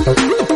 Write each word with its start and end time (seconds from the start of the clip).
Oh, 0.00 0.47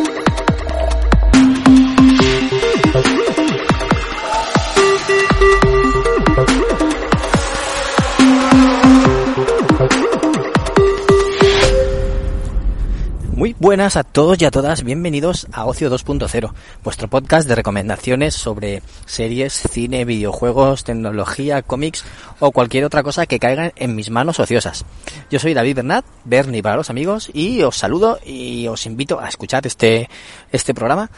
buenas 13.73 13.95
a 13.95 14.03
todos 14.03 14.39
y 14.39 14.45
a 14.45 14.51
todas, 14.51 14.83
bienvenidos 14.83 15.47
a 15.51 15.65
Ocio 15.65 15.89
2.0, 15.89 16.53
vuestro 16.83 17.07
podcast 17.07 17.47
de 17.47 17.55
recomendaciones 17.55 18.35
sobre 18.35 18.83
series, 19.07 19.51
cine, 19.51 20.05
videojuegos, 20.05 20.83
tecnología, 20.83 21.63
cómics 21.63 22.05
o 22.39 22.51
cualquier 22.51 22.85
otra 22.85 23.01
cosa 23.01 23.25
que 23.25 23.39
caiga 23.39 23.73
en 23.75 23.95
mis 23.95 24.11
manos 24.11 24.39
ociosas. 24.39 24.85
Yo 25.31 25.39
soy 25.39 25.55
David 25.55 25.77
Bernat, 25.77 26.05
Bernie 26.23 26.61
para 26.61 26.75
los 26.75 26.91
amigos, 26.91 27.31
y 27.33 27.63
os 27.63 27.75
saludo 27.75 28.19
y 28.23 28.67
os 28.67 28.85
invito 28.85 29.19
a 29.19 29.27
escuchar 29.27 29.65
este, 29.65 30.07
este 30.51 30.75
programa 30.75 31.09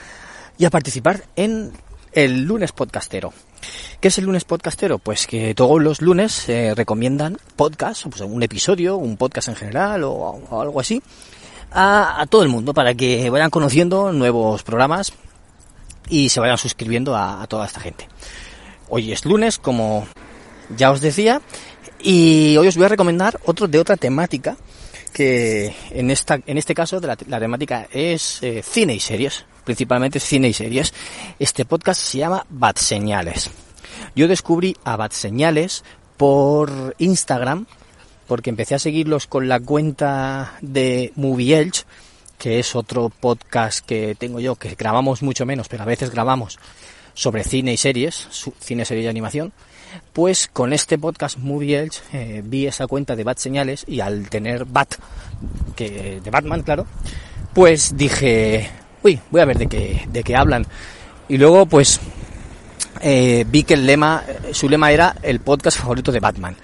y 0.58 0.64
a 0.64 0.70
participar 0.70 1.26
en 1.36 1.74
el 2.14 2.44
lunes 2.44 2.72
podcastero. 2.72 3.34
¿Qué 4.00 4.08
es 4.08 4.18
el 4.18 4.24
lunes 4.24 4.46
podcastero? 4.46 4.98
Pues 4.98 5.28
que 5.28 5.54
todos 5.56 5.84
los 5.84 6.02
lunes 6.02 6.32
se 6.32 6.74
recomiendan 6.74 7.38
podcasts, 7.58 8.06
pues 8.10 8.22
un 8.22 8.44
episodio, 8.44 8.96
un 8.96 9.18
podcast 9.18 9.50
en 9.50 9.56
general 9.58 10.06
o 10.06 10.62
algo 10.62 10.80
así, 10.80 11.04
a, 11.76 12.26
todo 12.30 12.44
el 12.44 12.50
mundo 12.50 12.74
para 12.74 12.94
que 12.94 13.30
vayan 13.30 13.50
conociendo 13.50 14.14
nuevos 14.14 14.64
programas 14.64 15.14
y 16.10 16.30
se 16.30 16.40
vayan 16.40 16.58
suscribiendo 16.58 17.16
a, 17.16 17.46
toda 17.48 17.66
esta 17.66 17.82
gente. 17.82 18.08
Hoy 18.88 19.12
es 19.12 19.26
lunes, 19.26 19.58
como 19.58 20.08
ya 20.76 20.92
os 20.92 21.02
decía, 21.02 21.42
y 22.00 22.56
hoy 22.58 22.68
os 22.68 22.78
voy 22.78 22.86
a 22.86 22.90
recomendar 22.90 23.40
otro 23.46 23.68
de 23.68 23.80
otra 23.80 23.98
temática 23.98 24.56
que 25.12 25.76
en 25.92 26.12
esta 26.12 26.40
en 26.46 26.58
este 26.58 26.76
caso 26.76 27.00
de 27.00 27.08
la, 27.08 27.18
la 27.28 27.40
temática 27.40 27.88
es 27.92 28.40
eh, 28.42 28.62
cine 28.62 28.96
y 28.96 29.00
series, 29.00 29.46
principalmente 29.64 30.20
cine 30.20 30.50
y 30.50 30.54
series. 30.54 30.94
Este 31.40 31.66
podcast 31.66 32.02
se 32.02 32.20
llama 32.20 32.46
Bad 32.50 32.76
Señales. 32.78 33.50
Yo 34.16 34.28
descubrí 34.28 34.76
a 34.84 34.98
Bad 34.98 35.12
Señales 35.12 35.84
por 36.18 36.96
Instagram 37.00 37.66
porque 38.28 38.50
empecé 38.50 38.76
a 38.76 38.80
seguirlos 38.80 39.28
con 39.28 39.48
la 39.48 39.60
cuenta 39.60 40.54
de 40.62 41.12
Movie 41.16 41.58
Elch, 41.58 41.86
que 42.38 42.60
es 42.60 42.76
otro 42.76 43.10
podcast 43.10 43.86
que 43.86 44.16
tengo 44.16 44.40
yo, 44.40 44.56
que 44.56 44.76
grabamos 44.76 45.22
mucho 45.22 45.46
menos, 45.46 45.68
pero 45.68 45.84
a 45.84 45.86
veces 45.86 46.12
grabamos 46.12 46.60
sobre 47.14 47.44
cine 47.44 47.74
y 47.74 47.78
series, 47.78 48.28
cine, 48.60 48.86
serie 48.86 49.04
y 49.04 49.08
animación. 49.08 49.54
Pues 50.12 50.50
con 50.52 50.74
este 50.74 50.98
podcast 50.98 51.38
Movie 51.38 51.80
Elch 51.80 52.02
eh, 52.12 52.42
vi 52.44 52.68
esa 52.68 52.86
cuenta 52.88 53.16
de 53.16 53.24
Bat 53.24 53.38
Señales 53.38 53.86
y 53.88 54.02
al 54.02 54.30
tener 54.30 54.66
Bat, 54.66 54.96
que 55.76 56.20
de 56.22 56.30
Batman, 56.30 56.64
claro, 56.64 56.86
pues 57.54 57.96
dije, 57.96 58.70
uy, 59.04 59.20
voy 59.32 59.42
a 59.42 59.46
ver 59.46 59.58
de 59.58 59.68
qué, 59.68 60.06
de 60.10 60.24
qué 60.24 60.36
hablan. 60.36 60.68
Y 61.30 61.38
luego, 61.38 61.66
pues, 61.66 62.02
eh, 63.02 63.46
vi 63.48 63.64
que 63.64 63.76
el 63.76 63.86
lema, 63.86 64.24
su 64.52 64.68
lema 64.68 64.92
era 64.92 65.16
el 65.24 65.40
podcast 65.40 65.80
favorito 65.80 66.12
de 66.12 66.20
Batman. 66.20 66.58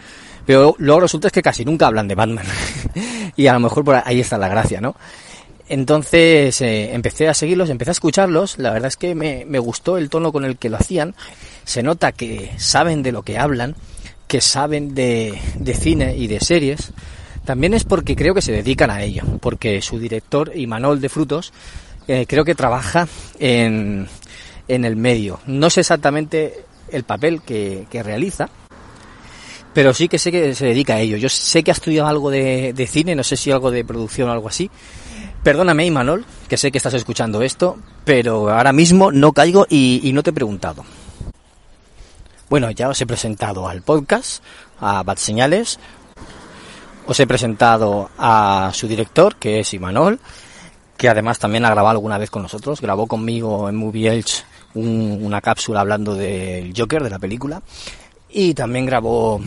Pero 0.46 0.76
luego 0.80 1.02
resulta 1.02 1.28
es 1.28 1.34
que 1.34 1.42
casi 1.42 1.66
nunca 1.66 1.88
hablan 1.88 2.08
de 2.08 2.16
Batman. 2.16 2.46
y 3.36 3.48
a 3.48 3.54
lo 3.54 3.60
mejor 3.60 3.84
por 3.84 4.02
ahí 4.04 4.20
está 4.20 4.38
la 4.38 4.48
gracia, 4.48 4.82
¿no? 4.82 4.96
Entonces 5.70 6.60
eh, 6.62 6.94
empecé 6.94 7.30
a 7.30 7.34
seguirlos, 7.34 7.70
empecé 7.70 7.92
a 7.92 7.94
escucharlos. 7.94 8.58
La 8.58 8.72
verdad 8.72 8.90
es 8.90 8.98
que 8.98 9.16
me, 9.16 9.46
me, 9.46 9.60
gustó 9.60 9.98
el 9.98 10.10
tono 10.10 10.34
con 10.34 10.44
el 10.44 10.58
que 10.58 10.70
lo 10.70 10.78
hacían. 10.78 11.16
Se 11.64 11.82
nota 11.82 12.12
que 12.12 12.52
saben 12.58 13.04
de 13.04 13.14
lo 13.14 13.24
que 13.24 13.38
hablan, 13.38 13.76
que 14.28 14.42
saben 14.42 14.94
de, 14.94 15.40
de 15.56 15.74
cine 15.74 16.18
y 16.18 16.28
de 16.28 16.42
series. 16.42 16.92
También 17.46 17.74
es 17.74 17.86
porque 17.86 18.16
creo 18.16 18.34
que 18.34 18.42
se 18.42 18.52
dedican 18.52 18.92
a 18.92 19.02
ello, 19.02 19.24
porque 19.40 19.82
su 19.82 19.98
director, 19.98 20.52
Imanol 20.56 21.02
de 21.02 21.10
Frutos, 21.10 21.54
eh, 22.08 22.26
creo 22.28 22.44
que 22.46 22.54
trabaja 22.54 23.08
en, 23.40 24.08
en 24.68 24.86
el 24.86 24.96
medio. 24.96 25.40
No 25.48 25.70
sé 25.70 25.80
exactamente 25.80 26.66
el 26.92 27.04
papel 27.04 27.42
que, 27.42 27.88
que 27.90 28.04
realiza, 28.04 28.50
pero 29.74 29.94
sí 29.94 30.08
que 30.08 30.20
sé 30.20 30.32
que 30.32 30.54
se 30.56 30.66
dedica 30.66 30.96
a 30.96 31.00
ello. 31.00 31.18
Yo 31.18 31.30
sé 31.30 31.64
que 31.64 31.72
ha 31.72 31.74
estudiado 31.74 32.08
algo 32.08 32.30
de, 32.30 32.88
cine, 32.90 33.16
no 33.16 33.24
sé 33.24 33.38
si 33.38 33.52
algo 33.52 33.72
de 33.72 33.86
producción 33.86 34.30
o 34.30 34.32
algo 34.32 34.48
así. 34.48 34.70
Perdóname, 35.44 35.86
Imanol, 35.86 36.26
que 36.48 36.58
sé 36.58 36.72
que 36.72 36.78
estás 36.78 36.94
escuchando 36.94 37.42
esto, 37.42 37.78
pero 38.06 38.50
ahora 38.50 38.74
mismo 38.74 39.12
no 39.12 39.34
caigo 39.34 39.66
y, 39.70 40.02
y 40.04 40.14
no 40.14 40.24
te 40.24 40.30
he 40.30 40.34
preguntado. 40.34 40.86
Bueno, 42.50 42.70
ya 42.72 42.90
os 42.90 43.02
he 43.02 43.06
presentado 43.06 43.68
al 43.68 43.82
podcast, 43.82 44.44
a 44.80 45.04
Bad 45.04 45.18
Señales, 45.18 45.80
os 47.08 47.20
he 47.20 47.26
presentado 47.26 48.10
a 48.18 48.72
su 48.74 48.88
director, 48.88 49.38
que 49.38 49.62
es 49.62 49.74
Imanol, 49.74 50.20
que 50.98 51.10
además 51.10 51.40
también 51.40 51.66
ha 51.66 51.70
grabado 51.70 51.90
alguna 51.90 52.18
vez 52.18 52.30
con 52.30 52.44
nosotros, 52.44 52.82
grabó 52.82 53.08
conmigo 53.08 53.68
en 53.70 53.76
Movie 53.76 54.12
Elch 54.12 54.46
un, 54.74 55.20
una 55.22 55.42
cápsula 55.42 55.82
hablando 55.82 56.16
del 56.16 56.74
Joker, 56.78 57.04
de 57.04 57.10
la 57.10 57.20
película, 57.20 57.62
y 58.34 58.54
también 58.54 58.86
grabó 58.86 59.42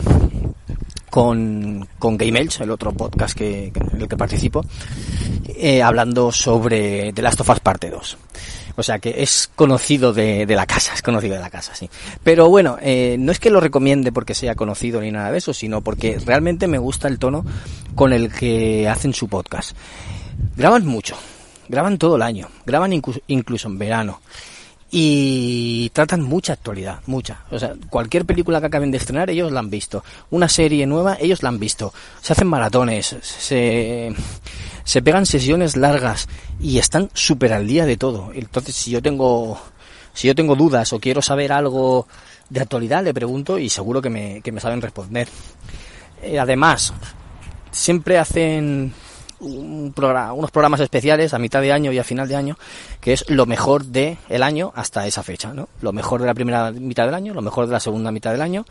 con, 1.09 1.87
con 1.97 2.17
Game 2.17 2.39
Elch, 2.39 2.59
el 2.61 2.71
otro 2.71 2.91
podcast 2.91 3.37
que, 3.37 3.67
en 3.67 4.01
el 4.01 4.07
que 4.07 4.17
participo, 4.17 4.65
eh, 5.47 5.81
hablando 5.81 6.31
sobre 6.31 7.13
The 7.13 7.21
Last 7.21 7.41
of 7.41 7.49
Us 7.49 7.59
Parte 7.61 7.89
2. 7.89 8.17
O 8.77 8.83
sea 8.83 8.99
que 8.99 9.23
es 9.23 9.49
conocido 9.55 10.11
de, 10.11 10.45
de, 10.45 10.55
la 10.55 10.65
casa, 10.65 10.93
es 10.93 11.01
conocido 11.01 11.35
de 11.35 11.39
la 11.39 11.49
casa, 11.49 11.73
sí. 11.73 11.89
Pero 12.21 12.49
bueno, 12.49 12.77
eh, 12.81 13.15
no 13.17 13.31
es 13.31 13.39
que 13.39 13.49
lo 13.49 13.61
recomiende 13.61 14.11
porque 14.11 14.33
sea 14.33 14.55
conocido 14.55 14.99
ni 14.99 15.11
nada 15.11 15.31
de 15.31 15.37
eso, 15.37 15.53
sino 15.53 15.79
porque 15.81 16.19
realmente 16.25 16.67
me 16.67 16.77
gusta 16.77 17.07
el 17.07 17.17
tono 17.17 17.45
con 17.95 18.11
el 18.11 18.33
que 18.33 18.89
hacen 18.89 19.13
su 19.13 19.29
podcast. 19.29 19.77
Graban 20.57 20.85
mucho, 20.85 21.15
graban 21.69 21.97
todo 21.97 22.17
el 22.17 22.21
año, 22.21 22.49
graban 22.65 22.91
incluso, 22.91 23.21
incluso 23.27 23.69
en 23.69 23.77
verano 23.77 24.19
y 24.97 25.89
tratan 25.89 26.21
mucha 26.21 26.53
actualidad, 26.53 27.01
mucha. 27.05 27.43
O 27.51 27.59
sea, 27.59 27.73
cualquier 27.89 28.23
película 28.23 28.61
que 28.61 28.67
acaben 28.67 28.91
de 28.91 28.97
estrenar, 28.97 29.29
ellos 29.29 29.51
la 29.51 29.59
han 29.59 29.69
visto. 29.69 30.05
Una 30.29 30.47
serie 30.47 30.85
nueva, 30.85 31.17
ellos 31.19 31.43
la 31.43 31.49
han 31.49 31.59
visto. 31.59 31.93
Se 32.21 32.31
hacen 32.31 32.47
maratones, 32.47 33.13
se, 33.21 34.15
se 34.85 35.01
pegan 35.01 35.25
sesiones 35.25 35.75
largas 35.75 36.29
y 36.61 36.77
están 36.77 37.09
súper 37.13 37.51
al 37.51 37.67
día 37.67 37.85
de 37.85 37.97
todo. 37.97 38.31
Entonces, 38.33 38.73
si 38.73 38.91
yo 38.91 39.01
tengo, 39.01 39.59
si 40.13 40.29
yo 40.29 40.35
tengo 40.35 40.55
dudas 40.55 40.93
o 40.93 40.99
quiero 41.01 41.21
saber 41.21 41.51
algo 41.51 42.07
de 42.49 42.61
actualidad, 42.61 43.03
le 43.03 43.13
pregunto 43.13 43.59
y 43.59 43.67
seguro 43.67 44.01
que 44.01 44.09
me, 44.09 44.39
que 44.39 44.53
me 44.53 44.61
saben 44.61 44.81
responder. 44.81 45.27
Eh, 46.21 46.39
además, 46.39 46.93
siempre 47.69 48.17
hacen 48.17 48.93
un 49.39 49.93
programa, 49.95 50.33
unos 50.33 50.51
programas 50.51 50.79
especiales 50.79 51.33
a 51.33 51.39
mitad 51.39 51.61
de 51.61 51.71
año 51.71 51.91
y 51.91 51.99
a 51.99 52.03
final 52.03 52.27
de 52.27 52.35
año, 52.35 52.57
que 53.01 53.13
es 53.13 53.29
lo 53.29 53.45
mejor 53.45 53.85
del 53.85 54.17
el 54.29 54.43
año 54.43 54.71
hasta 54.75 55.05
esa 55.07 55.23
fecha, 55.23 55.53
¿no? 55.53 55.69
Lo 55.81 55.91
mejor 55.91 56.21
de 56.21 56.27
la 56.27 56.33
primera 56.33 56.71
mitad 56.71 57.05
del 57.05 57.15
año, 57.15 57.33
lo 57.33 57.41
mejor 57.41 57.67
de 57.67 57.73
la 57.73 57.79
segunda 57.79 58.11
mitad 58.11 58.31
del 58.31 58.41
año, 58.41 58.65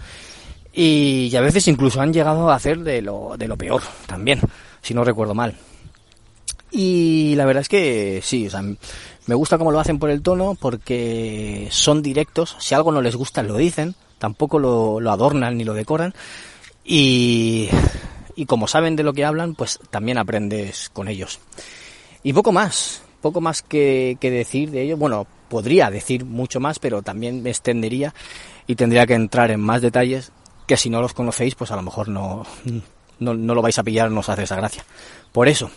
y, 0.72 1.34
a 1.36 1.40
veces 1.40 1.68
incluso 1.68 2.00
han 2.00 2.12
llegado 2.12 2.50
a 2.50 2.56
hacer 2.56 2.80
de 2.80 3.00
lo, 3.00 3.36
de 3.38 3.46
lo 3.46 3.56
peor 3.56 3.82
también, 4.06 4.40
si 4.82 4.94
no 4.94 5.04
recuerdo 5.04 5.34
mal. 5.34 5.54
Y 6.70 7.34
la 7.36 7.44
verdad 7.44 7.60
es 7.60 7.68
que 7.68 8.20
sí, 8.22 8.48
o 8.48 8.50
sea, 8.50 8.62
me 8.62 9.34
gusta 9.34 9.58
cómo 9.58 9.70
lo 9.70 9.78
hacen 9.78 10.00
por 10.00 10.10
el 10.10 10.22
tono, 10.22 10.56
porque 10.60 11.68
son 11.70 12.02
directos, 12.02 12.56
si 12.58 12.74
algo 12.74 12.90
no 12.90 13.00
les 13.00 13.14
gusta 13.14 13.44
lo 13.44 13.56
dicen, 13.56 13.94
tampoco 14.18 14.58
lo, 14.58 15.00
lo 15.00 15.12
adornan 15.12 15.56
ni 15.56 15.62
lo 15.62 15.74
decoran, 15.74 16.14
y 16.84 17.68
y 18.36 18.46
como 18.46 18.66
saben 18.66 18.96
de 18.96 19.02
lo 19.02 19.12
que 19.12 19.24
hablan, 19.24 19.54
pues 19.54 19.78
también 19.90 20.18
aprendes 20.18 20.90
con 20.90 21.08
ellos. 21.08 21.40
Y 22.22 22.32
poco 22.32 22.52
más, 22.52 23.02
poco 23.20 23.40
más 23.40 23.62
que, 23.62 24.18
decir 24.20 24.70
de 24.70 24.82
ello. 24.82 24.96
Bueno, 24.96 25.26
podría 25.48 25.90
decir 25.90 26.24
mucho 26.24 26.60
más, 26.60 26.78
pero 26.78 27.02
también 27.02 27.42
me 27.42 27.50
extendería 27.50 28.14
y 28.66 28.74
tendría 28.74 29.06
que 29.06 29.14
entrar 29.14 29.50
en 29.50 29.60
más 29.60 29.82
detalles 29.82 30.32
que 30.66 30.76
si 30.76 30.90
no 30.90 31.00
los 31.00 31.14
conocéis, 31.14 31.54
pues 31.54 31.70
a 31.70 31.76
lo 31.76 31.82
mejor 31.82 32.08
no, 32.08 32.44
no, 33.18 33.34
no 33.34 33.54
lo 33.54 33.62
vais 33.62 33.78
a 33.78 33.82
pillar, 33.82 34.10
no 34.10 34.20
os 34.20 34.28
hace 34.28 34.44
esa 34.44 34.56
gracia. 34.56 34.84
Por 35.32 35.48
eso, 35.48 35.70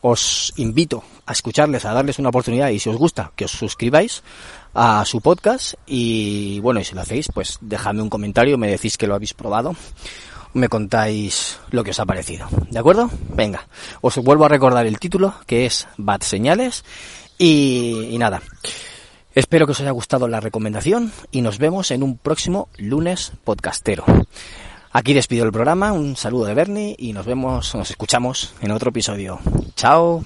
os 0.00 0.52
invito 0.56 1.02
a 1.26 1.32
escucharles, 1.32 1.84
a 1.84 1.92
darles 1.92 2.18
una 2.18 2.28
oportunidad 2.28 2.68
y 2.68 2.78
si 2.78 2.88
os 2.88 2.96
gusta, 2.96 3.32
que 3.34 3.46
os 3.46 3.50
suscribáis 3.50 4.22
a 4.74 5.04
su 5.04 5.20
podcast 5.20 5.74
y 5.86 6.60
bueno, 6.60 6.78
y 6.80 6.84
si 6.84 6.94
lo 6.94 7.00
hacéis, 7.00 7.28
pues 7.34 7.58
dejadme 7.60 8.02
un 8.02 8.10
comentario, 8.10 8.58
me 8.58 8.70
decís 8.70 8.96
que 8.96 9.06
lo 9.06 9.14
habéis 9.14 9.34
probado 9.34 9.74
me 10.56 10.68
contáis 10.68 11.58
lo 11.70 11.84
que 11.84 11.90
os 11.90 12.00
ha 12.00 12.06
parecido. 12.06 12.48
¿De 12.70 12.78
acuerdo? 12.78 13.10
Venga, 13.34 13.68
os 14.00 14.16
vuelvo 14.18 14.46
a 14.46 14.48
recordar 14.48 14.86
el 14.86 14.98
título, 14.98 15.34
que 15.46 15.66
es 15.66 15.86
Bad 15.96 16.22
Señales. 16.22 16.84
Y, 17.38 18.16
nada, 18.18 18.40
espero 19.34 19.66
que 19.66 19.72
os 19.72 19.80
haya 19.80 19.90
gustado 19.90 20.26
la 20.26 20.40
recomendación 20.40 21.12
y 21.30 21.42
nos 21.42 21.58
vemos 21.58 21.90
en 21.90 22.02
un 22.02 22.16
próximo 22.16 22.68
lunes 22.78 23.32
podcastero. 23.44 24.04
Aquí 24.92 25.12
despido 25.12 25.44
el 25.44 25.52
programa, 25.52 25.92
un 25.92 26.16
saludo 26.16 26.46
de 26.46 26.54
Bernie 26.54 26.96
y 26.98 27.12
nos 27.12 27.26
vemos, 27.26 27.74
nos 27.74 27.90
escuchamos 27.90 28.54
en 28.62 28.70
otro 28.70 28.88
episodio. 28.88 29.38
Chao. 29.74 30.24